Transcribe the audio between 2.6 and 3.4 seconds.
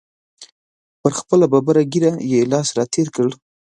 را تېر کړ.